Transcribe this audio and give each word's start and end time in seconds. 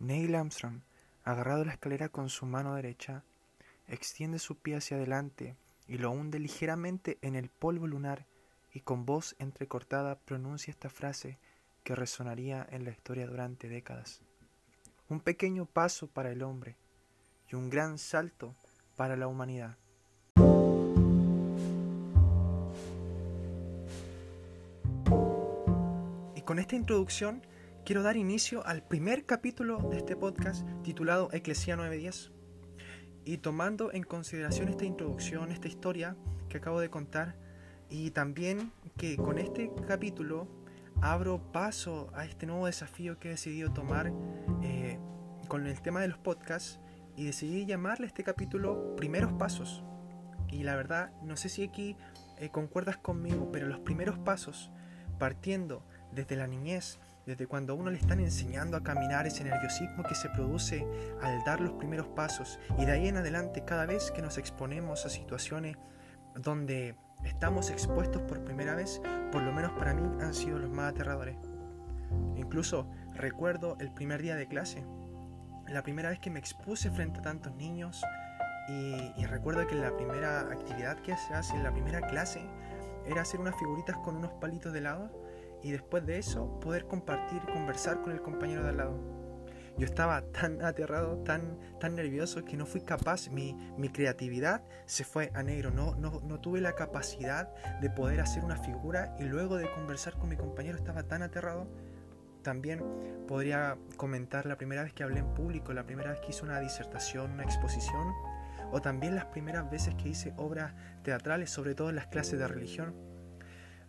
Neil 0.00 0.34
Armstrong, 0.34 0.80
agarrado 1.24 1.60
a 1.60 1.64
la 1.66 1.72
escalera 1.72 2.08
con 2.08 2.30
su 2.30 2.46
mano 2.46 2.74
derecha, 2.74 3.22
extiende 3.86 4.38
su 4.38 4.56
pie 4.56 4.76
hacia 4.76 4.96
adelante 4.96 5.56
y 5.86 5.98
lo 5.98 6.10
hunde 6.10 6.38
ligeramente 6.38 7.18
en 7.20 7.36
el 7.36 7.50
polvo 7.50 7.86
lunar 7.86 8.24
y 8.72 8.80
con 8.80 9.04
voz 9.04 9.36
entrecortada 9.38 10.18
pronuncia 10.18 10.70
esta 10.70 10.88
frase 10.88 11.38
que 11.84 11.94
resonaría 11.94 12.66
en 12.70 12.84
la 12.84 12.90
historia 12.92 13.26
durante 13.26 13.68
décadas. 13.68 14.22
Un 15.10 15.20
pequeño 15.20 15.66
paso 15.66 16.06
para 16.06 16.30
el 16.30 16.42
hombre 16.42 16.76
y 17.50 17.56
un 17.56 17.68
gran 17.68 17.98
salto 17.98 18.54
para 18.96 19.16
la 19.16 19.26
humanidad. 19.26 19.76
Y 26.36 26.42
con 26.42 26.58
esta 26.58 26.74
introducción 26.74 27.42
quiero 27.90 28.04
dar 28.04 28.16
inicio 28.16 28.64
al 28.68 28.84
primer 28.84 29.26
capítulo 29.26 29.78
de 29.90 29.96
este 29.96 30.14
podcast 30.14 30.64
titulado 30.84 31.28
Eclesía 31.32 31.74
910. 31.74 32.30
Y 33.24 33.38
tomando 33.38 33.92
en 33.92 34.04
consideración 34.04 34.68
esta 34.68 34.84
introducción, 34.84 35.50
esta 35.50 35.66
historia 35.66 36.16
que 36.48 36.58
acabo 36.58 36.78
de 36.78 36.88
contar, 36.88 37.34
y 37.88 38.12
también 38.12 38.70
que 38.96 39.16
con 39.16 39.40
este 39.40 39.72
capítulo 39.88 40.46
abro 41.02 41.50
paso 41.50 42.12
a 42.14 42.24
este 42.24 42.46
nuevo 42.46 42.66
desafío 42.66 43.18
que 43.18 43.26
he 43.26 43.30
decidido 43.32 43.72
tomar 43.72 44.12
eh, 44.62 45.00
con 45.48 45.66
el 45.66 45.82
tema 45.82 46.00
de 46.00 46.06
los 46.06 46.18
podcasts 46.18 46.78
y 47.16 47.24
decidí 47.24 47.66
llamarle 47.66 48.06
este 48.06 48.22
capítulo 48.22 48.94
Primeros 48.94 49.32
Pasos. 49.32 49.82
Y 50.48 50.62
la 50.62 50.76
verdad, 50.76 51.10
no 51.24 51.36
sé 51.36 51.48
si 51.48 51.64
aquí 51.64 51.96
eh, 52.38 52.50
concuerdas 52.50 52.98
conmigo, 52.98 53.50
pero 53.50 53.66
los 53.66 53.80
primeros 53.80 54.16
pasos, 54.16 54.70
partiendo 55.18 55.84
desde 56.12 56.36
la 56.36 56.46
niñez, 56.46 57.00
desde 57.26 57.46
cuando 57.46 57.72
a 57.72 57.76
uno 57.76 57.90
le 57.90 57.98
están 57.98 58.20
enseñando 58.20 58.76
a 58.76 58.82
caminar, 58.82 59.26
ese 59.26 59.44
nerviosismo 59.44 60.02
que 60.02 60.14
se 60.14 60.28
produce 60.30 60.86
al 61.22 61.42
dar 61.44 61.60
los 61.60 61.72
primeros 61.72 62.08
pasos, 62.08 62.58
y 62.78 62.84
de 62.84 62.92
ahí 62.92 63.08
en 63.08 63.16
adelante, 63.16 63.64
cada 63.64 63.86
vez 63.86 64.10
que 64.10 64.22
nos 64.22 64.38
exponemos 64.38 65.06
a 65.06 65.10
situaciones 65.10 65.76
donde 66.34 66.94
estamos 67.24 67.70
expuestos 67.70 68.22
por 68.22 68.44
primera 68.44 68.74
vez, 68.74 69.00
por 69.32 69.42
lo 69.42 69.52
menos 69.52 69.72
para 69.72 69.94
mí 69.94 70.02
han 70.20 70.34
sido 70.34 70.58
los 70.58 70.70
más 70.70 70.92
aterradores. 70.92 71.36
Incluso 72.36 72.90
recuerdo 73.14 73.76
el 73.80 73.92
primer 73.92 74.22
día 74.22 74.36
de 74.36 74.46
clase, 74.46 74.84
la 75.68 75.82
primera 75.82 76.10
vez 76.10 76.18
que 76.18 76.30
me 76.30 76.40
expuse 76.40 76.90
frente 76.90 77.20
a 77.20 77.22
tantos 77.22 77.54
niños 77.54 78.02
y, 78.68 79.24
recuerdo 79.26 79.66
que 79.66 79.74
la 79.74 79.96
primera 79.96 80.40
actividad 80.40 80.96
que 80.98 81.16
se 81.16 81.34
hace 81.34 81.54
en 81.56 81.64
la 81.64 81.72
primera 81.72 82.00
clase 82.00 82.40
era 83.06 83.22
hacer 83.22 83.40
unas 83.40 83.56
figuritas 83.56 83.96
con 83.98 84.16
unos 84.16 84.32
palitos 84.34 84.72
de 84.72 84.78
helado 84.78 85.10
y 85.62 85.72
después 85.72 86.06
de 86.06 86.18
eso 86.18 86.58
poder 86.60 86.86
compartir, 86.86 87.40
conversar 87.52 88.00
con 88.02 88.12
el 88.12 88.22
compañero 88.22 88.62
de 88.62 88.68
al 88.70 88.76
lado. 88.76 89.20
Yo 89.78 89.86
estaba 89.86 90.22
tan 90.32 90.62
aterrado, 90.62 91.18
tan, 91.18 91.58
tan 91.78 91.94
nervioso 91.94 92.44
que 92.44 92.56
no 92.56 92.66
fui 92.66 92.82
capaz, 92.82 93.30
mi, 93.30 93.54
mi 93.76 93.88
creatividad 93.88 94.62
se 94.86 95.04
fue 95.04 95.30
a 95.34 95.42
negro, 95.42 95.70
no, 95.70 95.94
no, 95.94 96.20
no 96.20 96.40
tuve 96.40 96.60
la 96.60 96.74
capacidad 96.74 97.52
de 97.80 97.90
poder 97.90 98.20
hacer 98.20 98.44
una 98.44 98.56
figura 98.56 99.14
y 99.18 99.24
luego 99.24 99.56
de 99.56 99.70
conversar 99.70 100.18
con 100.18 100.28
mi 100.28 100.36
compañero 100.36 100.76
estaba 100.76 101.04
tan 101.04 101.22
aterrado. 101.22 101.66
También 102.42 102.82
podría 103.28 103.76
comentar 103.96 104.46
la 104.46 104.56
primera 104.56 104.82
vez 104.82 104.94
que 104.94 105.02
hablé 105.02 105.20
en 105.20 105.34
público, 105.34 105.72
la 105.74 105.84
primera 105.84 106.10
vez 106.10 106.20
que 106.20 106.30
hice 106.30 106.42
una 106.42 106.58
disertación, 106.58 107.32
una 107.32 107.42
exposición, 107.42 108.14
o 108.72 108.80
también 108.80 109.14
las 109.14 109.26
primeras 109.26 109.70
veces 109.70 109.94
que 109.94 110.08
hice 110.08 110.32
obras 110.36 110.74
teatrales, 111.02 111.50
sobre 111.50 111.74
todo 111.74 111.90
en 111.90 111.96
las 111.96 112.06
clases 112.06 112.38
de 112.38 112.48
religión. 112.48 112.94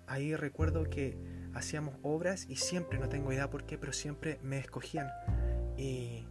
Ahí 0.07 0.35
recuerdo 0.35 0.89
que 0.89 1.17
hacíamos 1.53 1.95
obras 2.03 2.45
y 2.49 2.55
siempre, 2.55 2.99
no 2.99 3.09
tengo 3.09 3.31
idea 3.31 3.49
por 3.49 3.63
qué, 3.63 3.77
pero 3.77 3.93
siempre 3.93 4.39
me 4.43 4.57
escogían. 4.57 5.09
Y, 5.77 6.25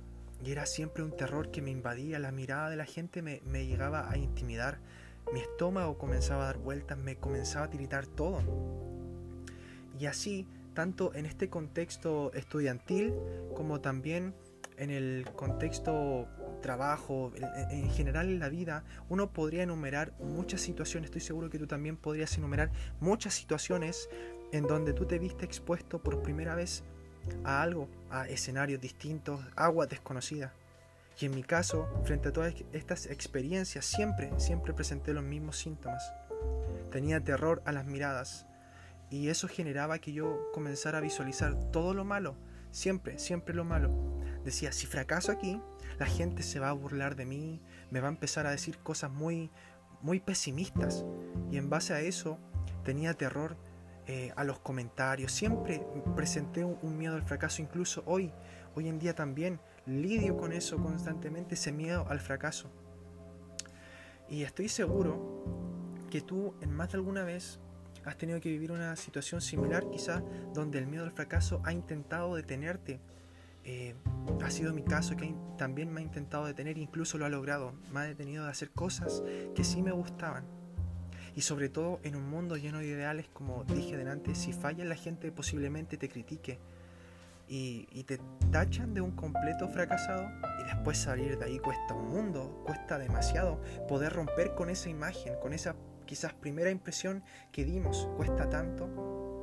era 0.44 0.64
siempre 0.64 1.02
un 1.02 1.14
terror 1.14 1.50
que 1.50 1.60
me 1.60 1.70
invadía, 1.70 2.18
la 2.18 2.32
mirada 2.32 2.70
de 2.70 2.76
la 2.76 2.86
gente 2.86 3.20
me, 3.20 3.40
llegaba 3.66 4.10
a 4.10 4.16
intimidar, 4.16 4.78
mi 5.34 5.40
estómago 5.40 5.98
comenzaba 5.98 6.44
a 6.44 6.46
dar 6.46 6.58
vueltas, 6.58 6.96
me 6.96 7.16
comenzaba 7.16 7.66
a 7.66 7.70
tiritar 7.70 8.06
todo. 8.06 8.42
Y 9.98 10.06
así, 10.06 10.46
tanto 10.72 11.14
en 11.14 11.26
este 11.26 11.50
contexto 11.50 12.32
estudiantil 12.32 13.12
como 13.54 13.82
también 13.82 14.34
en 14.78 14.90
el 14.90 15.26
contexto 15.36 16.26
trabajo, 16.62 17.32
en 17.70 17.90
general 17.90 18.30
en 18.30 18.38
la 18.38 18.48
vida, 18.48 18.84
uno 19.10 19.30
podría 19.30 19.62
enumerar 19.62 20.14
muchas 20.20 20.62
situaciones, 20.62 21.08
estoy 21.08 21.20
seguro 21.20 21.50
que 21.50 21.58
tú 21.58 21.66
también 21.66 21.98
podrías 21.98 22.36
enumerar 22.38 22.70
muchas 22.98 23.34
situaciones 23.34 24.08
en 24.52 24.66
donde 24.66 24.92
tú 24.92 25.06
te 25.06 25.18
viste 25.18 25.44
expuesto 25.44 26.02
por 26.02 26.22
primera 26.22 26.54
vez 26.54 26.82
a 27.44 27.62
algo, 27.62 27.88
a 28.10 28.28
escenarios 28.28 28.80
distintos, 28.80 29.40
agua 29.56 29.86
desconocida. 29.86 30.52
Y 31.18 31.26
en 31.26 31.34
mi 31.34 31.42
caso, 31.42 31.88
frente 32.04 32.28
a 32.28 32.32
todas 32.32 32.54
estas 32.72 33.06
experiencias, 33.06 33.84
siempre, 33.84 34.30
siempre 34.38 34.72
presenté 34.72 35.12
los 35.12 35.24
mismos 35.24 35.58
síntomas. 35.58 36.12
Tenía 36.90 37.22
terror 37.22 37.62
a 37.66 37.72
las 37.72 37.84
miradas 37.84 38.46
y 39.10 39.28
eso 39.28 39.48
generaba 39.48 39.98
que 39.98 40.12
yo 40.12 40.50
comenzara 40.52 40.98
a 40.98 41.02
visualizar 41.02 41.54
todo 41.72 41.94
lo 41.94 42.04
malo, 42.04 42.36
siempre, 42.70 43.18
siempre 43.18 43.54
lo 43.54 43.64
malo. 43.64 43.90
Decía, 44.44 44.72
si 44.72 44.86
fracaso 44.86 45.32
aquí, 45.32 45.60
la 45.98 46.06
gente 46.06 46.42
se 46.42 46.60
va 46.60 46.70
a 46.70 46.74
burlar 46.74 47.16
de 47.16 47.26
mí, 47.26 47.60
me 47.90 48.00
va 48.00 48.08
a 48.08 48.12
empezar 48.12 48.46
a 48.46 48.52
decir 48.52 48.78
cosas 48.78 49.10
muy, 49.10 49.50
muy 50.00 50.20
pesimistas. 50.20 51.04
Y 51.50 51.58
en 51.58 51.68
base 51.68 51.92
a 51.92 52.00
eso, 52.00 52.38
tenía 52.84 53.14
terror 53.14 53.56
eh, 54.12 54.32
a 54.34 54.42
los 54.42 54.58
comentarios. 54.58 55.30
Siempre 55.30 55.86
presenté 56.16 56.64
un, 56.64 56.98
miedo 56.98 57.14
al 57.14 57.22
fracaso, 57.22 57.62
incluso 57.62 58.02
hoy, 58.06 58.32
hoy 58.74 58.88
en 58.88 58.98
día 58.98 59.14
también 59.14 59.60
lidio 59.86 60.36
con 60.36 60.52
eso 60.52 60.78
constantemente, 60.78 61.54
ese 61.54 61.70
miedo 61.70 62.04
al 62.08 62.18
fracaso. 62.18 62.72
Y 64.28 64.42
estoy 64.42 64.68
seguro 64.68 65.44
que 66.10 66.22
tú 66.22 66.56
en 66.60 66.72
más 66.72 66.90
de 66.90 66.96
alguna 66.96 67.22
vez 67.22 67.60
has 68.04 68.18
tenido 68.18 68.40
que 68.40 68.48
vivir 68.48 68.72
una 68.72 68.96
situación 68.96 69.40
similar, 69.40 69.88
quizás 69.88 70.24
donde 70.54 70.80
el 70.80 70.88
miedo 70.88 71.04
al 71.04 71.12
fracaso 71.12 71.62
ha 71.64 71.72
intentado 71.72 72.34
detenerte. 72.34 72.98
Eh, 73.62 73.94
ha 74.42 74.50
sido 74.50 74.74
mi 74.74 74.82
caso 74.82 75.16
que 75.16 75.32
también 75.56 75.92
me 75.92 76.00
ha 76.00 76.02
intentado 76.02 76.46
detener, 76.46 76.78
incluso 76.78 77.16
lo 77.16 77.26
ha 77.26 77.28
logrado. 77.28 77.74
Me 77.92 78.00
ha 78.00 78.02
detenido 78.02 78.42
de 78.42 78.50
hacer 78.50 78.72
cosas 78.72 79.22
que 79.54 79.62
sí 79.62 79.82
me 79.82 79.92
gustaban 79.92 80.59
y 81.34 81.42
sobre 81.42 81.68
todo 81.68 82.00
en 82.02 82.16
un 82.16 82.28
mundo 82.28 82.56
lleno 82.56 82.78
de 82.78 82.86
ideales, 82.86 83.28
como 83.32 83.64
dije 83.64 83.96
delante, 83.96 84.34
si 84.34 84.52
falla 84.52 84.84
la 84.84 84.96
gente 84.96 85.30
posiblemente 85.32 85.96
te 85.96 86.08
critique 86.08 86.58
y, 87.48 88.04
te 88.04 88.20
tachan 88.52 88.94
de 88.94 89.00
un 89.00 89.10
completo 89.12 89.68
fracasado 89.68 90.30
y 90.60 90.64
después 90.64 90.98
salir 90.98 91.38
de 91.38 91.44
ahí 91.44 91.58
cuesta 91.58 91.94
un 91.94 92.08
mundo, 92.08 92.62
cuesta 92.64 92.98
demasiado 92.98 93.60
poder 93.88 94.12
romper 94.12 94.54
con 94.54 94.70
esa 94.70 94.88
imagen, 94.88 95.34
con 95.40 95.52
esa 95.52 95.74
quizás 96.06 96.32
primera 96.32 96.70
impresión 96.70 97.24
que 97.52 97.64
dimos, 97.64 98.08
cuesta 98.16 98.48
tanto. 98.48 99.40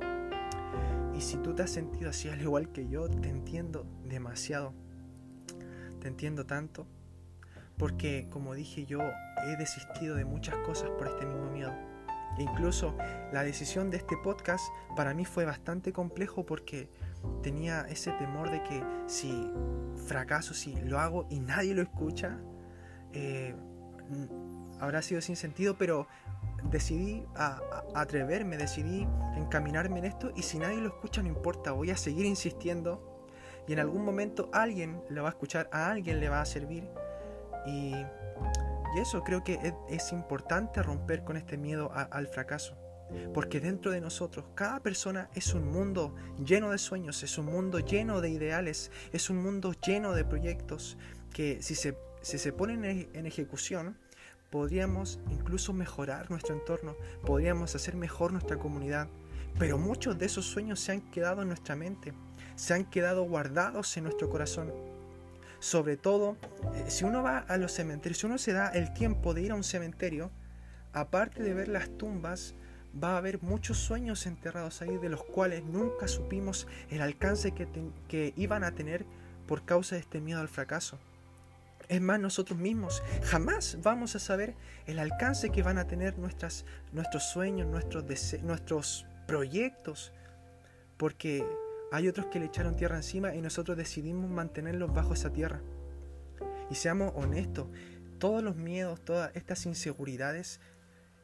Y 1.14 1.20
si 1.20 1.36
tú 1.38 1.54
te 1.54 1.64
has 1.64 1.70
sentido 1.70 2.10
así 2.10 2.28
al 2.28 2.40
igual 2.40 2.70
que 2.72 2.88
yo, 2.88 3.08
te 3.08 3.28
entiendo 3.28 3.86
demasiado, 4.04 4.72
te 6.00 6.08
entiendo 6.08 6.46
tanto 6.46 6.86
porque 7.78 8.26
como 8.28 8.54
dije 8.54 8.84
yo 8.84 8.98
he 9.46 9.56
desistido 9.56 10.14
de 10.16 10.24
muchas 10.24 10.56
cosas 10.58 10.90
por 10.90 11.06
este 11.06 11.26
mismo 11.26 11.50
miedo. 11.50 11.72
E 12.38 12.42
incluso 12.42 12.96
la 13.32 13.42
decisión 13.42 13.90
de 13.90 13.96
este 13.96 14.16
podcast 14.16 14.64
para 14.96 15.12
mí 15.14 15.24
fue 15.24 15.44
bastante 15.44 15.92
complejo 15.92 16.46
porque 16.46 16.88
tenía 17.42 17.82
ese 17.88 18.12
temor 18.12 18.50
de 18.50 18.62
que 18.62 18.82
si 19.06 19.50
fracaso, 20.06 20.54
si 20.54 20.74
lo 20.76 21.00
hago 21.00 21.26
y 21.30 21.40
nadie 21.40 21.74
lo 21.74 21.82
escucha, 21.82 22.38
eh, 23.12 23.54
habrá 24.80 25.02
sido 25.02 25.20
sin 25.20 25.36
sentido, 25.36 25.76
pero 25.76 26.06
decidí 26.70 27.24
atreverme, 27.94 28.56
decidí 28.56 29.06
encaminarme 29.36 29.98
en 30.00 30.04
esto 30.04 30.32
y 30.36 30.42
si 30.42 30.58
nadie 30.58 30.78
lo 30.78 30.88
escucha 30.88 31.22
no 31.22 31.28
importa, 31.28 31.72
voy 31.72 31.90
a 31.90 31.96
seguir 31.96 32.26
insistiendo 32.26 33.26
y 33.66 33.72
en 33.72 33.80
algún 33.80 34.04
momento 34.04 34.48
alguien 34.52 35.02
lo 35.08 35.22
va 35.22 35.28
a 35.28 35.32
escuchar, 35.32 35.68
a 35.72 35.90
alguien 35.90 36.20
le 36.20 36.28
va 36.28 36.40
a 36.40 36.44
servir 36.44 36.88
y, 37.66 37.94
eso 39.00 39.22
creo 39.22 39.44
que 39.44 39.74
es, 39.88 40.12
importante 40.12 40.82
romper 40.82 41.24
con 41.24 41.36
este 41.36 41.56
miedo 41.56 41.90
al 41.92 42.26
fracaso. 42.26 42.76
Porque 43.32 43.60
dentro 43.60 43.90
de 43.90 44.00
nosotros, 44.00 44.46
cada 44.54 44.80
persona 44.80 45.30
es 45.34 45.54
un 45.54 45.66
mundo 45.66 46.14
lleno 46.44 46.70
de 46.70 46.78
sueños, 46.78 47.22
es 47.22 47.38
un 47.38 47.46
mundo 47.46 47.78
lleno 47.78 48.20
de 48.20 48.30
ideales, 48.30 48.90
es 49.12 49.30
un 49.30 49.42
mundo 49.42 49.72
lleno 49.72 50.12
de 50.12 50.24
proyectos 50.24 50.98
que 51.32 51.62
si 51.62 51.74
se, 51.74 51.96
se 52.20 52.52
ponen 52.52 52.84
en 52.84 53.26
ejecución, 53.26 53.96
podríamos 54.50 55.20
incluso 55.30 55.72
mejorar 55.72 56.30
nuestro 56.30 56.54
entorno, 56.54 56.96
podríamos 57.24 57.74
hacer 57.74 57.96
mejor 57.96 58.32
nuestra 58.32 58.58
comunidad. 58.58 59.08
Pero 59.58 59.78
muchos 59.78 60.18
de 60.18 60.26
esos 60.26 60.44
sueños 60.44 60.78
se 60.78 60.92
han 60.92 61.10
quedado 61.10 61.42
en 61.42 61.48
nuestra 61.48 61.76
mente, 61.76 62.12
se 62.56 62.74
han 62.74 62.84
quedado 62.84 63.22
guardados 63.22 63.96
en 63.96 64.04
nuestro 64.04 64.28
corazón 64.28 64.97
sobre 65.60 65.96
todo, 65.96 66.36
eh, 66.74 66.84
si 66.88 67.04
uno 67.04 67.22
va 67.22 67.38
a 67.38 67.56
los 67.56 67.72
cementerios, 67.72 68.18
si 68.18 68.26
uno 68.26 68.38
se 68.38 68.52
da 68.52 68.68
el 68.68 68.92
tiempo 68.92 69.34
de 69.34 69.42
ir 69.42 69.52
a 69.52 69.54
un 69.54 69.64
cementerio, 69.64 70.30
aparte 70.92 71.42
de 71.42 71.54
ver 71.54 71.68
las 71.68 71.88
tumbas, 71.96 72.54
va 73.02 73.14
a 73.14 73.18
haber 73.18 73.42
muchos 73.42 73.78
sueños 73.78 74.26
enterrados 74.26 74.82
ahí 74.82 74.96
de 74.96 75.08
los 75.08 75.22
cuales 75.24 75.64
nunca 75.64 76.08
supimos 76.08 76.66
el 76.90 77.02
alcance 77.02 77.52
que, 77.52 77.68
que 78.08 78.32
iban 78.36 78.64
a 78.64 78.72
tener 78.72 79.04
por 79.46 79.64
causa 79.64 79.96
de 79.96 80.02
este 80.02 80.20
miedo 80.20 80.40
al 80.40 80.48
fracaso. 80.48 80.98
Es 81.88 82.02
más, 82.02 82.20
nosotros 82.20 82.58
mismos 82.58 83.02
jamás 83.24 83.78
vamos 83.82 84.14
a 84.14 84.18
saber 84.18 84.54
el 84.86 84.98
alcance 84.98 85.50
que 85.50 85.62
van 85.62 85.78
a 85.78 85.86
tener 85.86 86.18
nuestras, 86.18 86.66
nuestros 86.92 87.24
sueños, 87.24 87.66
nuestros, 87.66 88.04
nuestros 88.42 89.06
proyectos, 89.26 90.12
porque 90.98 91.46
hay 91.90 92.08
otros 92.08 92.26
que 92.26 92.38
le 92.38 92.46
echaron 92.46 92.76
tierra 92.76 92.96
encima 92.96 93.34
y 93.34 93.40
nosotros 93.40 93.76
decidimos 93.76 94.30
mantenerlos 94.30 94.92
bajo 94.92 95.14
esa 95.14 95.32
tierra. 95.32 95.62
Y 96.70 96.74
seamos 96.74 97.12
honestos, 97.16 97.68
todos 98.18 98.42
los 98.42 98.56
miedos, 98.56 99.00
todas 99.04 99.34
estas 99.34 99.64
inseguridades, 99.66 100.60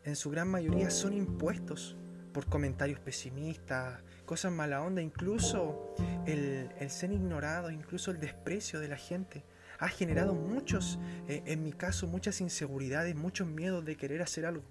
en 0.05 0.17
su 0.17 0.31
gran 0.31 0.49
mayoría 0.49 0.91
son 0.91 1.13
impuestos 1.15 1.97
por 2.33 2.47
comentarios 2.47 2.99
pesimistas, 3.01 4.03
cosas 4.27 4.53
mala 4.53 4.83
onda, 4.83 5.01
incluso 5.01 5.95
el, 6.27 6.69
ser 6.91 7.13
ignorado, 7.13 7.71
incluso 7.71 8.11
el 8.11 8.19
desprecio 8.19 8.81
de 8.81 8.89
la 8.89 8.97
gente. 8.97 9.45
Ha 9.79 9.89
generado 9.89 10.35
muchos, 10.35 10.99
eh, 11.29 11.43
en 11.47 11.63
mi 11.63 11.73
caso, 11.73 12.07
muchas 12.07 12.41
inseguridades, 12.41 13.15
muchos 13.15 13.47
miedos 13.47 13.85
de 13.85 13.97
querer 13.97 14.23
hacer 14.23 14.47
algo. 14.47 14.65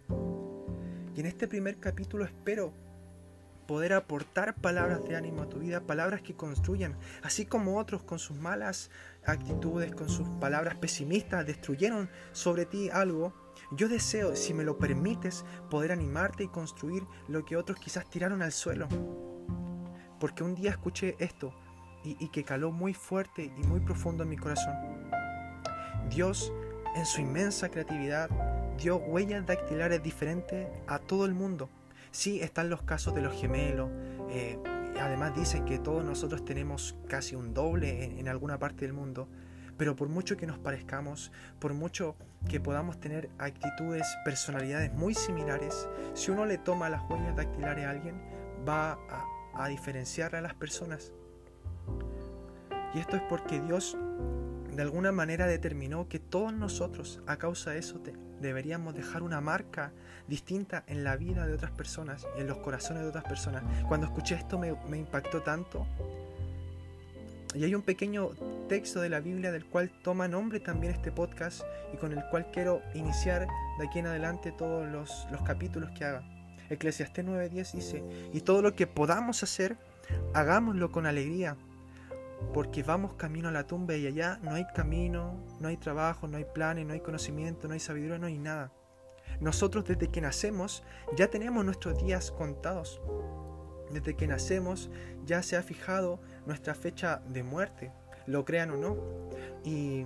Y 1.16 1.19
en 1.19 1.25
este 1.25 1.48
primer 1.48 1.78
capítulo 1.78 2.25
espero 2.25 2.74
poder 3.65 3.94
aportar 3.94 4.56
palabras 4.56 5.04
de 5.04 5.15
ánimo 5.15 5.44
a 5.44 5.50
tu 5.50 5.60
vida, 5.60 5.81
palabras 5.81 6.21
que 6.21 6.36
construyan, 6.36 6.98
así 7.21 7.45
como 7.45 7.77
otros 7.77 8.04
con 8.04 8.19
sus 8.19 8.38
malas 8.38 8.89
actitudes, 9.25 9.94
con 9.94 10.10
sus 10.10 10.27
palabras 10.39 10.75
pesimistas, 10.75 11.45
destruyeron 11.45 12.10
sobre 12.31 12.65
ti 12.65 12.89
algo. 12.89 13.33
Yo 13.71 13.88
deseo, 13.88 14.36
si 14.36 14.54
me 14.54 14.63
lo 14.63 14.77
permites, 14.77 15.45
poder 15.69 15.92
animarte 15.92 16.44
y 16.44 16.48
construir 16.48 17.04
lo 17.27 17.45
que 17.45 17.57
otros 17.57 17.80
quizás 17.80 18.10
tiraron 18.10 18.42
al 18.42 18.51
suelo. 18.51 18.88
Porque 20.19 20.44
un 20.44 20.56
día 20.56 20.71
escuché 20.71 21.16
esto 21.19 21.54
y, 22.04 22.27
que 22.30 22.44
caló 22.44 22.71
muy 22.71 22.94
fuerte 22.94 23.54
y 23.57 23.63
muy 23.63 23.80
profundo 23.80 24.24
en 24.24 24.30
mi 24.30 24.38
corazón. 24.38 24.74
Dios, 26.09 26.51
en 26.95 27.06
su 27.06 27.21
inmensa 27.21 27.69
creatividad, 27.69 28.30
dio 28.77 28.98
huellas 28.98 29.45
dactilares 29.45 30.04
diferentes 30.04 30.68
a 30.88 31.00
todo 31.00 31.25
el 31.25 31.33
mundo 31.33 31.69
Sí, 32.13 32.42
están 32.42 32.69
los 32.69 32.83
casos 32.83 33.15
de 33.15 33.21
los 33.21 33.33
gemelos. 33.33 33.89
Eh, 34.30 34.60
además 35.01 35.36
dicen 35.36 35.65
que 35.65 35.80
todos 35.80 36.06
nosotros 36.06 36.45
tenemos 36.45 36.95
casi 37.07 37.36
un 37.36 37.56
doble 37.56 38.19
en, 38.19 38.27
alguna 38.27 38.60
parte 38.60 38.86
del 38.86 38.94
mundo. 38.94 39.27
Pero 39.77 39.95
por 39.95 40.10
mucho 40.10 40.38
que 40.38 40.45
nos 40.45 40.60
parezcamos, 40.60 41.31
por 41.57 41.74
mucho 41.74 42.15
que 42.48 42.60
podamos 42.60 43.00
tener 43.00 43.31
actitudes, 43.39 44.06
personalidades 44.24 44.94
muy 44.94 45.15
similares, 45.15 45.89
si 46.13 46.30
uno 46.30 46.45
le 46.45 46.60
toma 46.60 46.88
las 46.88 47.01
huellas 47.10 47.36
dactilares 47.36 47.83
a 47.83 47.89
alguien, 47.89 48.21
va 48.69 48.92
a, 49.09 49.25
a 49.56 49.68
diferenciar 49.68 50.36
a 50.36 50.42
las 50.42 50.54
personas. 50.54 51.12
Y 52.94 53.00
esto 53.00 53.16
es 53.16 53.24
porque 53.24 53.59
Dios 53.59 53.98
de 54.75 54.81
alguna 54.81 55.12
manera 55.12 55.46
determinó 55.46 56.08
que 56.08 56.20
todos 56.20 56.54
nosotros, 56.54 57.22
a 57.28 57.38
causa 57.38 57.72
de 57.72 57.80
eso, 57.80 58.02
deberíamos 58.42 58.96
dejar 58.96 59.24
una 59.24 59.42
marca 59.42 59.92
distinta 60.28 60.84
en 60.88 61.04
la 61.04 61.16
vida 61.16 61.46
de 61.46 61.54
otras 61.54 61.72
personas 61.72 62.25
y 62.38 62.42
en 62.42 62.48
los 62.48 62.58
corazones 62.58 63.04
de 63.04 63.10
otras 63.10 63.24
personas. 63.24 63.64
Cuando 63.88 64.08
escuché 64.08 64.36
esto 64.36 64.58
me, 64.58 64.98
impactó 64.98 65.42
tanto. 65.42 65.86
Y 67.54 67.64
hay 67.64 67.75
un 67.75 67.84
pequeño 67.84 68.30
texto 68.68 69.00
de 69.00 69.10
la 69.10 69.20
Biblia 69.20 69.52
del 69.52 69.66
cual 69.66 69.92
toma 70.04 70.28
nombre 70.28 70.60
también 70.60 70.94
este 70.94 71.12
podcast 71.12 71.62
y 71.94 71.98
con 71.98 72.12
el 72.12 72.24
cual 72.31 72.48
quiero 72.52 72.81
iniciar 72.96 73.48
de 73.78 73.88
aquí 73.88 74.00
en 74.00 74.08
adelante 74.08 74.52
todos 74.52 74.88
los, 74.88 75.28
los 75.31 75.42
capítulos 75.44 75.92
que 75.92 76.04
haga. 76.04 76.24
Eclesiastés 76.69 77.24
9:10 77.24 77.72
dice, 77.74 78.04
y 78.34 78.42
todo 78.42 78.64
lo 78.64 78.74
que 78.74 78.88
podamos 78.88 79.44
hacer, 79.44 79.78
hagámoslo 80.34 80.92
con 80.92 81.06
alegría 81.06 81.56
porque 82.54 82.84
vamos 82.84 83.13
camino 83.13 83.50
a 83.50 83.51
la 83.51 83.66
tumba 83.66 83.95
y 83.95 84.07
allá 84.07 84.40
no 84.44 84.54
hay 84.54 84.66
camino, 84.74 85.44
no 85.60 85.68
hay 85.68 85.78
trabajo, 85.78 86.28
no 86.28 86.38
hay 86.38 86.45
planes, 86.45 86.86
no 86.86 86.94
hay 86.94 87.00
conocimiento, 87.00 87.68
no 87.68 87.74
hay 87.74 87.80
sabiduría, 87.80 88.19
no 88.19 88.28
hay 88.28 88.38
nada. 88.38 88.72
Nosotros 89.40 89.86
desde 89.86 90.10
que 90.10 90.22
nacemos 90.22 90.84
ya 91.16 91.28
tenemos 91.28 91.66
nuestros 91.66 92.01
días 92.04 92.31
contados. 92.31 93.01
Desde 93.92 94.16
que 94.16 94.28
nacemos 94.28 94.90
ya 95.25 95.44
se 95.44 95.57
ha 95.57 95.63
fijado 95.63 96.19
nuestra 96.45 96.74
fecha 96.74 97.22
de 97.28 97.44
muerte, 97.44 97.92
lo 98.25 98.45
crean 98.45 98.72
o 98.72 98.78
no. 98.78 98.98
Y 99.63 100.06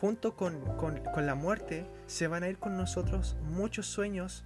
junto 0.00 0.36
con, 0.36 0.60
con, 0.76 1.26
la 1.26 1.34
muerte 1.34 1.86
se 2.06 2.26
van 2.26 2.42
a 2.42 2.48
ir 2.48 2.58
con 2.58 2.76
nosotros 2.76 3.36
muchos 3.42 3.86
sueños 3.86 4.44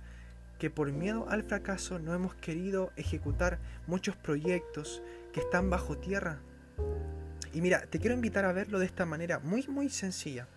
que 0.58 0.70
por 0.70 0.92
miedo 0.92 1.26
al 1.28 1.42
fracaso 1.42 1.98
no 1.98 2.14
hemos 2.14 2.34
querido 2.34 2.92
ejecutar 2.96 3.58
muchos 3.86 4.16
proyectos 4.16 5.02
que 5.32 5.40
están 5.40 5.68
bajo 5.68 5.98
tierra 5.98 6.40
y 7.52 7.60
mira, 7.60 7.82
te 7.82 7.98
quiero 7.98 8.14
invitar 8.14 8.44
a 8.44 8.52
verlo 8.52 8.78
de 8.78 8.86
esta 8.86 9.06
manera 9.06 9.38
muy 9.38 9.66
muy 9.68 9.88
sencilla. 9.88 10.48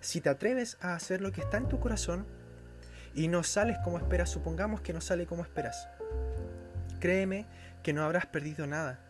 Si 0.00 0.20
te 0.20 0.28
atreves 0.28 0.76
a 0.80 0.94
hacer 0.94 1.20
lo 1.20 1.32
que 1.32 1.40
está 1.40 1.58
en 1.58 1.68
tu 1.68 1.78
corazón 1.78 2.26
y 3.14 3.28
no 3.28 3.42
sales 3.42 3.78
como 3.84 3.98
esperas, 3.98 4.30
supongamos 4.30 4.80
que 4.80 4.92
no 4.92 5.00
sale 5.00 5.26
como 5.26 5.42
esperas. 5.42 5.88
Créeme 6.98 7.46
que 7.82 7.92
no 7.92 8.02
habrás 8.02 8.26
perdido 8.26 8.66
nada. 8.66 9.00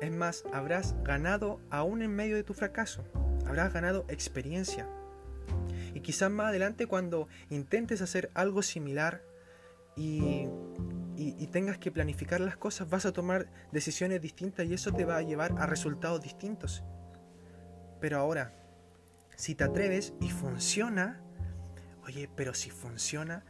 Es 0.00 0.12
más, 0.12 0.44
habrás 0.52 0.94
ganado 1.02 1.60
aún 1.70 2.02
en 2.02 2.14
medio 2.14 2.36
de 2.36 2.44
tu 2.44 2.54
fracaso. 2.54 3.04
Habrás 3.46 3.72
ganado 3.72 4.04
experiencia. 4.08 4.86
Y 5.94 6.00
quizás 6.00 6.30
más 6.30 6.48
adelante 6.48 6.86
cuando 6.86 7.28
intentes 7.48 8.02
hacer 8.02 8.30
algo 8.34 8.62
similar 8.62 9.22
y 9.96 10.48
y, 11.16 11.46
tengas 11.46 11.78
que 11.78 11.90
planificar 11.90 12.40
las 12.40 12.56
cosas, 12.56 12.88
vas 12.90 13.06
a 13.06 13.12
tomar 13.12 13.46
decisiones 13.72 14.20
distintas 14.20 14.66
y 14.66 14.74
eso 14.74 14.92
te 14.92 15.04
va 15.04 15.16
a 15.16 15.22
llevar 15.22 15.54
a 15.58 15.66
resultados 15.66 16.20
distintos. 16.20 16.84
Pero 18.00 18.18
ahora, 18.18 18.52
si 19.36 19.54
te 19.54 19.64
atreves 19.64 20.12
y 20.20 20.30
funciona, 20.30 21.20
oye, 22.04 22.28
pero 22.36 22.52
si 22.54 22.70
funciona, 22.70 23.44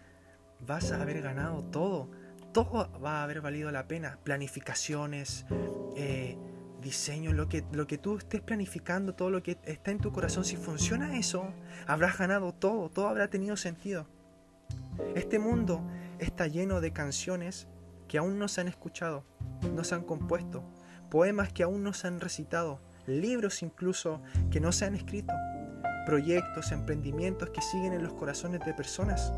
vas 0.60 0.92
a 0.92 1.02
haber 1.02 1.22
ganado 1.22 1.64
todo. 1.64 2.10
Todo 2.52 2.90
va 3.00 3.20
a 3.20 3.24
haber 3.24 3.40
valido 3.40 3.70
la 3.70 3.88
pena. 3.88 4.18
Planificaciones, 4.22 5.44
eh, 5.96 6.38
diseño, 6.80 7.32
lo 7.32 7.48
que, 7.48 7.64
lo 7.72 7.86
que 7.86 7.98
tú 7.98 8.16
estés 8.16 8.40
planificando, 8.40 9.14
todo 9.14 9.30
lo 9.30 9.42
que 9.42 9.58
está 9.64 9.90
en 9.90 9.98
tu 9.98 10.12
corazón, 10.12 10.44
si 10.44 10.56
funciona 10.56 11.18
eso, 11.18 11.52
habrás 11.86 12.16
ganado 12.16 12.52
todo, 12.52 12.88
todo 12.90 13.08
habrá 13.08 13.28
tenido 13.28 13.56
sentido. 13.56 14.06
Este 15.14 15.38
mundo 15.38 15.82
está 16.18 16.46
lleno 16.46 16.80
de 16.80 16.92
canciones 16.92 17.68
que 18.08 18.18
aún 18.18 18.38
no 18.38 18.48
se 18.48 18.60
han 18.60 18.68
escuchado, 18.68 19.24
no 19.74 19.84
se 19.84 19.94
han 19.94 20.02
compuesto, 20.02 20.64
poemas 21.10 21.52
que 21.52 21.62
aún 21.62 21.82
no 21.82 21.92
se 21.92 22.06
han 22.06 22.20
recitado, 22.20 22.80
libros 23.06 23.62
incluso 23.62 24.22
que 24.50 24.60
no 24.60 24.72
se 24.72 24.84
han 24.84 24.94
escrito, 24.94 25.34
proyectos, 26.06 26.72
emprendimientos 26.72 27.50
que 27.50 27.62
siguen 27.62 27.92
en 27.92 28.02
los 28.02 28.14
corazones 28.14 28.64
de 28.64 28.74
personas. 28.74 29.32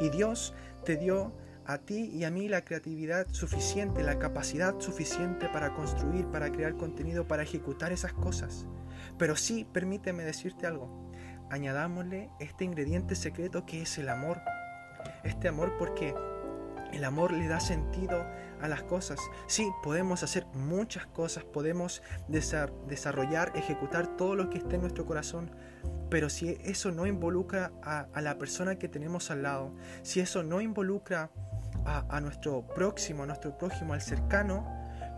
Y 0.00 0.10
Dios 0.10 0.54
te 0.84 0.96
dio 0.96 1.32
a 1.66 1.78
ti 1.78 2.10
y 2.12 2.24
a 2.24 2.30
mí 2.30 2.48
la 2.48 2.64
creatividad 2.64 3.26
suficiente, 3.30 4.02
la 4.02 4.18
capacidad 4.18 4.78
suficiente 4.80 5.48
para 5.48 5.74
construir, 5.74 6.26
para 6.26 6.50
crear 6.50 6.76
contenido, 6.76 7.26
para 7.26 7.42
ejecutar 7.42 7.92
esas 7.92 8.12
cosas. 8.12 8.66
Pero 9.18 9.36
sí, 9.36 9.66
permíteme 9.72 10.24
decirte 10.24 10.66
algo, 10.66 11.10
añadámosle 11.50 12.30
este 12.40 12.64
ingrediente 12.64 13.14
secreto 13.14 13.66
que 13.66 13.82
es 13.82 13.98
el 13.98 14.08
amor 14.08 14.40
este 15.24 15.48
amor 15.48 15.76
porque 15.78 16.14
el 16.92 17.04
amor 17.04 17.32
le 17.32 17.46
da 17.46 17.60
sentido 17.60 18.24
a 18.60 18.68
las 18.68 18.82
cosas. 18.82 19.18
Sí, 19.46 19.70
podemos 19.82 20.22
hacer 20.22 20.46
muchas 20.54 21.06
cosas, 21.06 21.44
podemos 21.44 22.02
desarrollar, 22.28 23.52
ejecutar 23.54 24.16
todo 24.16 24.34
lo 24.34 24.50
que 24.50 24.58
esté 24.58 24.76
en 24.76 24.82
nuestro 24.82 25.06
corazón, 25.06 25.50
pero 26.10 26.28
si 26.28 26.58
eso 26.64 26.90
no 26.90 27.06
involucra 27.06 27.72
a, 27.82 28.20
la 28.20 28.38
persona 28.38 28.76
que 28.76 28.88
tenemos 28.88 29.30
al 29.30 29.42
lado, 29.42 29.74
si 30.02 30.20
eso 30.20 30.42
no 30.42 30.60
involucra 30.60 31.30
a, 31.84 32.20
nuestro 32.20 32.66
próximo, 32.66 33.22
a 33.22 33.26
nuestro 33.26 33.56
prójimo, 33.56 33.94
al 33.94 34.02
cercano, 34.02 34.66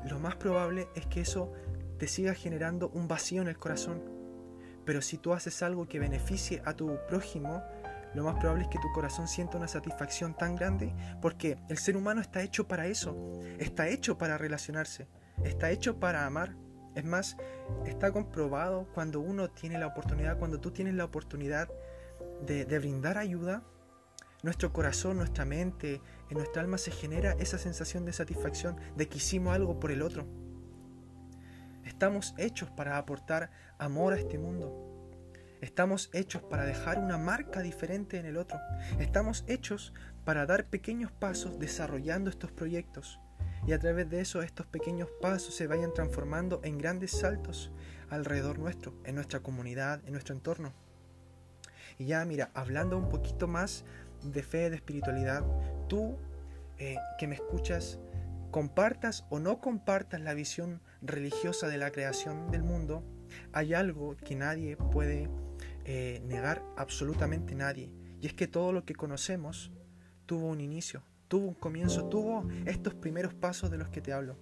lo 0.08 0.18
más 0.18 0.36
probable 0.36 0.88
es 0.94 1.06
que 1.06 1.20
eso 1.20 1.52
te 1.98 2.08
siga 2.08 2.34
generando 2.34 2.88
un 2.90 3.08
vacío 3.08 3.42
en 3.42 3.48
el 3.48 3.58
corazón. 3.58 4.02
Pero 4.84 5.00
si 5.00 5.16
tú 5.16 5.32
haces 5.32 5.62
algo 5.62 5.86
que 5.86 6.00
beneficie 6.00 6.60
a 6.64 6.74
tu 6.74 6.98
prójimo, 7.08 7.62
lo 8.14 8.24
más 8.24 8.36
probable 8.36 8.64
es 8.64 8.68
que 8.68 8.78
tu 8.78 8.92
corazón 8.92 9.26
sienta 9.26 9.56
una 9.56 9.68
satisfacción 9.68 10.34
tan 10.34 10.54
grande 10.54 10.94
porque 11.20 11.58
el 11.68 11.78
ser 11.78 11.96
humano 11.96 12.20
está 12.20 12.42
hecho 12.42 12.68
para 12.68 12.86
eso, 12.86 13.16
está 13.58 13.88
hecho 13.88 14.18
para 14.18 14.36
relacionarse, 14.36 15.08
está 15.44 15.70
hecho 15.70 15.98
para 15.98 16.26
amar. 16.26 16.54
Es 16.94 17.04
más, 17.04 17.38
está 17.86 18.12
comprobado 18.12 18.86
cuando 18.92 19.20
uno 19.20 19.48
tiene 19.48 19.78
la 19.78 19.86
oportunidad, 19.86 20.38
cuando 20.38 20.60
tú 20.60 20.72
tienes 20.72 20.94
la 20.94 21.06
oportunidad 21.06 21.70
de, 22.46 22.64
brindar 22.78 23.16
ayuda, 23.16 23.62
nuestro 24.42 24.74
corazón, 24.74 25.16
nuestra 25.16 25.46
mente, 25.46 26.02
en 26.28 26.36
nuestra 26.36 26.60
alma 26.60 26.76
se 26.76 26.90
genera 26.90 27.32
esa 27.38 27.56
sensación 27.56 28.04
de 28.04 28.12
satisfacción 28.12 28.76
de 28.96 29.08
que 29.08 29.18
hicimos 29.18 29.54
algo 29.54 29.80
por 29.80 29.90
el 29.90 30.02
otro. 30.02 30.26
Estamos 31.84 32.34
hechos 32.36 32.70
para 32.70 32.98
aportar 32.98 33.50
amor 33.78 34.12
a 34.12 34.18
este 34.18 34.38
mundo. 34.38 34.91
Estamos 35.62 36.10
hechos 36.12 36.42
para 36.42 36.64
dejar 36.64 36.98
una 36.98 37.18
marca 37.18 37.62
diferente 37.62 38.18
en 38.18 38.26
el 38.26 38.36
otro. 38.36 38.58
Estamos 38.98 39.44
hechos 39.46 39.94
para 40.24 40.44
dar 40.44 40.66
pequeños 40.66 41.12
pasos 41.12 41.56
desarrollando 41.60 42.30
estos 42.30 42.50
proyectos. 42.50 43.20
y 43.64 43.72
a 43.72 43.78
través 43.78 44.10
de 44.10 44.20
eso 44.20 44.42
estos 44.42 44.66
pequeños 44.66 45.08
pasos 45.20 45.54
se 45.54 45.68
vayan 45.68 45.94
transformando 45.94 46.60
en 46.64 46.78
grandes 46.78 47.12
saltos 47.12 47.70
alrededor 48.10 48.58
nuestro, 48.58 48.92
en 49.04 49.14
nuestra 49.14 49.38
comunidad, 49.38 50.02
en 50.04 50.14
nuestro 50.14 50.34
entorno. 50.34 50.72
Y 51.96 52.06
ya 52.06 52.24
mira, 52.24 52.50
hablando 52.54 52.98
un 52.98 53.08
poquito 53.08 53.46
más 53.46 53.84
de 54.24 54.42
fe, 54.42 54.68
de 54.68 54.74
espiritualidad, 54.74 55.44
tú 55.88 56.16
eh, 56.78 56.96
que 57.20 57.28
me 57.28 57.36
escuchas, 57.36 58.00
compartas 58.50 59.26
o 59.30 59.38
no 59.38 59.60
compartas 59.60 60.20
la 60.20 60.34
visión 60.34 60.80
religiosa 61.00 61.68
de 61.68 61.78
la 61.78 61.92
creación 61.92 62.50
del 62.50 62.64
mundo, 62.64 63.04
hay 63.52 63.74
algo 63.74 64.16
que 64.16 64.34
nadie 64.34 64.76
puede 64.76 65.30
eh, 65.84 66.22
negar, 66.24 66.64
absolutamente 66.76 67.54
nadie, 67.54 67.90
y 68.20 68.26
es 68.26 68.34
que 68.34 68.46
todo 68.46 68.72
lo 68.72 68.84
que 68.84 68.94
conocemos 68.94 69.72
tuvo 70.26 70.46
un 70.46 70.60
inicio, 70.60 71.02
tuvo 71.28 71.48
un 71.48 71.54
comienzo, 71.54 72.08
tuvo 72.08 72.46
estos 72.66 72.94
primeros 72.94 73.34
pasos 73.34 73.70
de 73.70 73.78
los 73.78 73.88
que 73.88 74.00
te 74.00 74.12
hablo. 74.12 74.38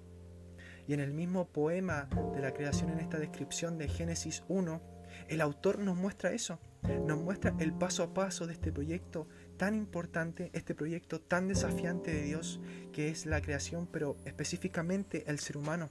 Y 0.86 0.92
en 0.92 1.00
el 1.00 1.12
mismo 1.12 1.48
poema 1.48 2.08
de 2.34 2.42
la 2.42 2.52
creación, 2.52 2.90
en 2.90 2.98
esta 2.98 3.18
descripción 3.18 3.78
de 3.78 3.88
Génesis 3.88 4.42
1, 4.48 4.82
el 5.28 5.40
autor 5.40 5.78
nos 5.78 5.96
muestra 5.96 6.32
eso, 6.32 6.58
nos 7.06 7.18
muestra 7.18 7.54
el 7.58 7.72
paso 7.72 8.02
a 8.02 8.14
paso 8.14 8.46
de 8.46 8.54
este 8.54 8.72
proyecto 8.72 9.28
tan 9.56 9.74
importante, 9.74 10.50
este 10.52 10.74
proyecto 10.74 11.20
tan 11.20 11.48
desafiante 11.48 12.12
de 12.12 12.22
Dios, 12.22 12.60
que 12.92 13.08
es 13.08 13.26
la 13.26 13.40
creación, 13.40 13.86
pero 13.86 14.16
específicamente 14.24 15.24
el 15.26 15.38
ser 15.38 15.56
humano. 15.56 15.90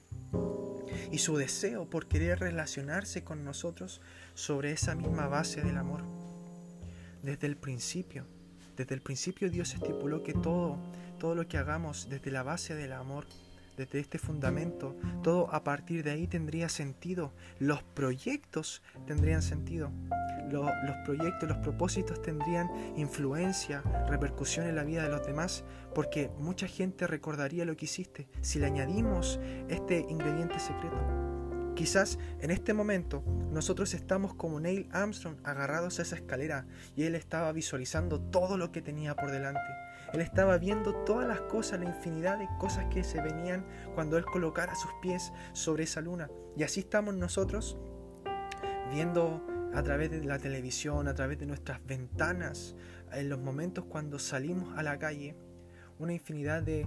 Y 1.10 1.18
su 1.18 1.36
deseo 1.36 1.88
por 1.88 2.06
querer 2.06 2.40
relacionarse 2.40 3.24
con 3.24 3.44
nosotros 3.44 4.00
sobre 4.34 4.72
esa 4.72 4.94
misma 4.94 5.26
base 5.28 5.62
del 5.62 5.76
amor. 5.76 6.02
Desde 7.22 7.46
el 7.46 7.56
principio, 7.56 8.26
desde 8.76 8.94
el 8.94 9.02
principio 9.02 9.50
Dios 9.50 9.74
estipuló 9.74 10.22
que 10.22 10.32
todo, 10.32 10.78
todo 11.18 11.34
lo 11.34 11.46
que 11.46 11.58
hagamos 11.58 12.08
desde 12.08 12.30
la 12.30 12.42
base 12.42 12.74
del 12.74 12.92
amor, 12.92 13.26
desde 13.76 14.00
este 14.00 14.18
fundamento, 14.18 14.96
todo 15.22 15.52
a 15.54 15.64
partir 15.64 16.04
de 16.04 16.10
ahí 16.10 16.26
tendría 16.26 16.68
sentido. 16.68 17.32
Los 17.58 17.82
proyectos 17.82 18.82
tendrían 19.06 19.42
sentido. 19.42 19.90
Los, 20.50 20.96
proyectos, 21.04 21.48
los 21.48 21.58
propósitos 21.58 22.20
tendrían 22.22 22.68
influencia, 22.96 23.82
repercusión 24.08 24.66
en 24.66 24.76
la 24.76 24.84
vida 24.84 25.02
de 25.02 25.08
los 25.08 25.26
demás, 25.26 25.64
porque 25.94 26.30
mucha 26.38 26.66
gente 26.66 27.06
recordaría 27.06 27.64
lo 27.64 27.76
que 27.76 27.84
hiciste 27.84 28.28
si 28.40 28.58
le 28.58 28.66
añadimos 28.66 29.40
este 29.68 30.04
ingrediente 30.08 30.58
secreto. 30.58 30.96
Quizás 31.74 32.18
en 32.40 32.50
este 32.50 32.74
momento 32.74 33.22
nosotros 33.50 33.94
estamos 33.94 34.34
como 34.34 34.60
Neil 34.60 34.88
Armstrong 34.92 35.36
agarrados 35.44 35.98
a 35.98 36.02
esa 36.02 36.16
escalera 36.16 36.66
y 36.94 37.04
él 37.04 37.14
estaba 37.14 37.52
visualizando 37.52 38.20
todo 38.20 38.58
lo 38.58 38.70
que 38.70 38.82
tenía 38.82 39.14
por 39.16 39.30
delante. 39.30 39.62
Él 40.12 40.20
estaba 40.20 40.58
viendo 40.58 40.94
todas 41.04 41.26
las 41.26 41.40
cosas, 41.42 41.80
la 41.80 41.86
infinidad 41.86 42.38
de 42.38 42.48
cosas 42.58 42.86
que 42.86 43.04
se 43.04 43.22
venían 43.22 43.64
cuando 43.94 44.18
él 44.18 44.24
colocara 44.24 44.74
sus 44.74 44.90
pies 45.00 45.32
sobre 45.52 45.84
esa 45.84 46.00
luna. 46.00 46.28
Y 46.56 46.64
así 46.64 46.80
estamos 46.80 47.14
nosotros 47.14 47.78
viendo 48.92 49.40
a 49.74 49.82
través 49.82 50.10
de 50.10 50.24
la 50.24 50.38
televisión, 50.38 51.08
a 51.08 51.14
través 51.14 51.38
de 51.38 51.46
nuestras 51.46 51.84
ventanas, 51.84 52.74
en 53.12 53.28
los 53.28 53.38
momentos 53.38 53.84
cuando 53.84 54.18
salimos 54.18 54.76
a 54.76 54.82
la 54.82 54.98
calle, 54.98 55.36
una 55.98 56.14
infinidad 56.14 56.62
de, 56.62 56.86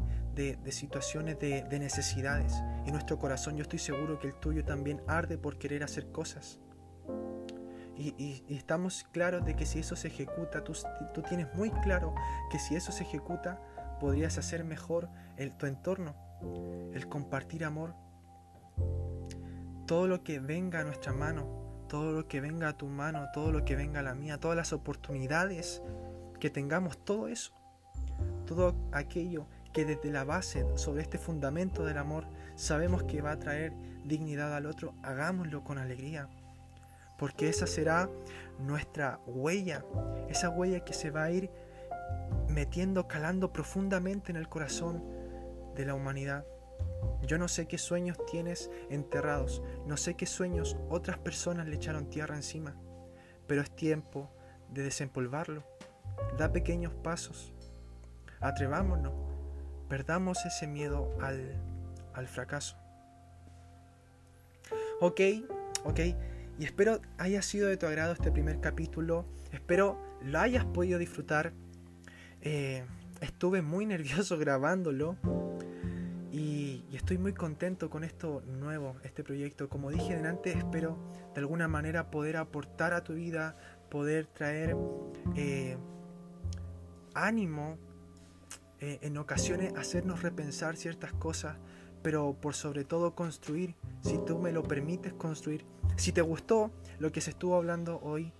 situaciones 0.69 1.39
de, 1.39 1.79
necesidades. 1.79 2.53
Y 2.85 2.91
nuestro 2.91 3.19
corazón, 3.19 3.55
yo 3.55 3.61
estoy 3.61 3.79
seguro 3.79 4.19
que 4.19 4.27
el 4.27 4.33
tuyo 4.35 4.65
también 4.65 5.01
arde 5.07 5.37
por 5.37 5.57
querer 5.57 5.83
hacer 5.83 6.11
cosas. 6.11 6.59
Y, 7.95 8.43
estamos 8.49 9.05
claros 9.11 9.45
de 9.45 9.55
que 9.55 9.67
si 9.67 9.79
eso 9.79 9.95
se 9.95 10.07
ejecuta, 10.07 10.63
tú, 10.63 10.73
tú, 11.13 11.21
tienes 11.21 11.53
muy 11.53 11.69
claro 11.69 12.15
que 12.51 12.57
si 12.57 12.75
eso 12.75 12.91
se 12.91 13.03
ejecuta, 13.03 13.61
podrías 13.99 14.37
hacer 14.39 14.63
mejor 14.63 15.09
el, 15.37 15.55
tu 15.55 15.67
entorno, 15.67 16.15
el 16.93 17.07
compartir 17.07 17.63
amor. 17.63 17.93
Todo 19.85 20.07
lo 20.07 20.23
que 20.23 20.39
venga 20.39 20.79
a 20.79 20.83
nuestra 20.83 21.13
mano, 21.13 21.62
todo 21.93 22.11
lo 22.11 22.27
que 22.27 22.41
venga 22.41 22.69
a 22.69 22.73
tu 22.73 22.87
mano, 22.87 23.27
todo 23.35 23.51
lo 23.51 23.65
que 23.65 23.75
venga 23.75 23.99
a 23.99 24.03
la 24.03 24.15
mía, 24.15 24.39
todas 24.39 24.57
las 24.57 24.73
oportunidades 24.73 25.83
que 26.39 26.49
tengamos, 26.49 26.97
todo 26.97 27.27
eso 27.27 27.53
todo 28.47 28.75
aquello 28.91 29.45
que 29.73 29.85
desde 29.85 30.09
la 30.09 30.23
base, 30.23 30.65
sobre 30.75 31.03
este 31.03 31.19
fundamento 31.19 31.85
del 31.85 31.99
amor, 31.99 32.25
sabemos 32.55 33.03
que 33.03 33.21
va 33.21 33.33
a 33.33 33.39
traer 33.39 33.73
dignidad 34.03 34.55
al 34.55 34.65
otro, 34.65 34.95
hagámoslo 35.03 35.63
con 35.63 35.77
alegría. 35.77 36.27
Porque 37.19 37.47
esa 37.47 37.67
será 37.67 38.09
nuestra 38.57 39.19
huella, 39.27 39.85
esa 40.29 40.49
huella 40.49 40.79
que 40.81 40.93
se 40.93 41.11
va 41.11 41.25
a 41.25 41.31
ir 41.31 41.51
metiendo, 42.47 43.07
calando 43.07 43.53
profundamente 43.53 44.31
en 44.31 44.37
el 44.37 44.49
corazón 44.49 45.03
de 45.75 45.85
la 45.85 45.93
humanidad. 45.93 46.43
Yo 47.25 47.37
no 47.37 47.47
sé 47.47 47.67
qué 47.67 47.77
sueños 47.77 48.17
tienes 48.29 48.69
enterrados, 48.89 49.61
no 49.85 49.97
sé 49.97 50.15
qué 50.15 50.25
sueños 50.25 50.77
otras 50.89 51.17
personas 51.17 51.67
le 51.67 51.75
echaron 51.75 52.09
tierra 52.09 52.35
encima, 52.35 52.75
pero 53.47 53.61
es 53.61 53.75
tiempo 53.75 54.29
de 54.69 54.83
desempolvarlo. 54.83 55.63
Da 56.37 56.51
pequeños 56.51 56.93
pasos, 56.93 57.53
Atrevámonos, 58.43 59.13
perdamos 59.87 60.45
ese 60.45 60.67
miedo 60.67 61.17
al, 61.21 62.27
fracaso. 62.27 62.75
Ok, 64.99 65.21
ok, 65.85 65.99
y 66.59 66.65
espero 66.65 66.99
haya 67.17 67.41
sido 67.41 67.69
de 67.69 67.77
tu 67.77 67.85
agrado 67.85 68.11
este 68.11 68.33
primer 68.33 68.59
capítulo, 68.59 69.25
espero 69.53 69.97
lo 70.21 70.39
hayas 70.39 70.65
podido 70.65 70.99
disfrutar. 70.99 71.53
Eh, 72.41 72.83
estuve 73.21 73.61
muy 73.61 73.85
nervioso 73.85 74.37
grabándolo 74.39 75.15
estoy 77.03 77.17
muy 77.17 77.33
contento 77.33 77.89
con 77.89 78.05
esto 78.05 78.41
nuevo, 78.47 78.95
este 79.03 79.25
proyecto. 79.25 79.67
Como 79.67 79.91
dije 79.91 80.15
antes, 80.25 80.55
espero 80.55 80.97
de 81.33 81.41
alguna 81.41 81.67
manera 81.67 82.09
poder 82.09 82.37
aportar 82.37 82.93
a 82.93 83.03
tu 83.03 83.15
vida, 83.15 83.57
poder 83.89 84.25
traer 84.25 84.77
eh, 85.35 85.75
ánimo 87.13 87.77
eh, 88.79 88.99
en 89.01 89.17
ocasiones 89.17 89.73
hacernos 89.75 90.21
repensar 90.21 90.77
ciertas 90.77 91.11
cosas, 91.11 91.57
pero 92.01 92.37
por 92.39 92.55
sobre 92.55 92.85
todo 92.85 93.15
construir, 93.15 93.75
si 93.99 94.17
tú 94.25 94.39
me 94.39 94.53
lo 94.53 94.63
permites 94.63 95.11
construir. 95.11 95.65
Si 95.97 96.13
te 96.13 96.21
gustó 96.21 96.71
lo 96.99 97.11
que 97.11 97.19
se 97.19 97.31
estuvo 97.31 97.57
hablando 97.57 97.99
hoy, 98.01 98.31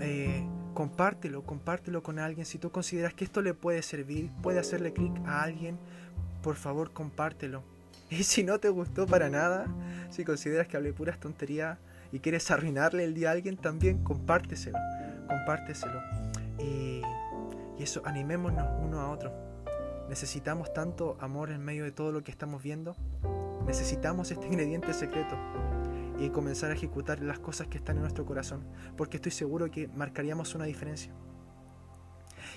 eh, 0.00 0.44
compártelo, 0.74 1.44
compártelo 1.44 2.02
con 2.02 2.18
alguien. 2.18 2.44
Si 2.44 2.58
tú 2.58 2.72
consideras 2.72 3.14
que 3.14 3.22
esto 3.22 3.40
le 3.40 3.54
puede 3.54 3.82
servir, 3.82 4.32
puede 4.42 4.58
hacerle 4.58 4.92
clic 4.92 5.12
a 5.26 5.44
alguien, 5.44 5.78
por 6.42 6.56
favor 6.56 6.92
compártelo. 6.92 7.73
Y 8.10 8.22
si 8.24 8.44
no 8.44 8.58
te 8.58 8.68
gustó 8.68 9.06
para 9.06 9.28
nada, 9.30 9.66
si 10.10 10.24
consideras 10.24 10.68
que 10.68 10.76
hablé 10.76 10.92
puras 10.92 11.18
tonterías 11.18 11.78
y 12.12 12.20
quieres 12.20 12.50
arruinarle 12.50 13.04
el 13.04 13.14
día 13.14 13.30
a 13.30 13.32
alguien, 13.32 13.56
también 13.56 14.04
compárteselo, 14.04 14.78
compárteselo. 15.28 16.00
Y, 16.58 17.02
y 17.78 17.82
eso, 17.82 18.02
animémonos 18.04 18.66
uno 18.82 19.00
a 19.00 19.10
otro. 19.10 19.32
Necesitamos 20.08 20.72
tanto 20.72 21.16
amor 21.20 21.50
en 21.50 21.64
medio 21.64 21.84
de 21.84 21.90
todo 21.92 22.12
lo 22.12 22.22
que 22.22 22.30
estamos 22.30 22.62
viendo. 22.62 22.94
Necesitamos 23.66 24.30
este 24.30 24.46
ingrediente 24.46 24.92
secreto 24.92 25.38
y 26.18 26.30
comenzar 26.30 26.70
a 26.70 26.74
ejecutar 26.74 27.20
las 27.20 27.38
cosas 27.38 27.66
que 27.66 27.78
están 27.78 27.96
en 27.96 28.02
nuestro 28.02 28.24
corazón, 28.24 28.64
porque 28.96 29.16
estoy 29.16 29.32
seguro 29.32 29.70
que 29.70 29.88
marcaríamos 29.88 30.54
una 30.54 30.66
diferencia. 30.66 31.12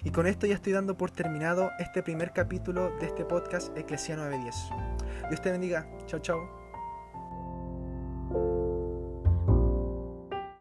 Y 0.04 0.12
con 0.12 0.28
esto 0.28 0.46
ya 0.46 0.56
estoy 0.56 0.74
dando 0.74 0.98
por 0.98 1.12
terminado 1.12 1.72
este 1.80 2.04
primer 2.04 2.34
capítulo 2.34 2.96
de 3.00 3.08
este 3.08 3.26
podcast 3.26 3.76
Eclesia 3.78 4.16
910. 4.16 4.97
Dios 5.30 5.42
te 5.42 5.52
bendiga. 5.52 5.86
Chao, 6.06 6.20
chao. 6.20 6.57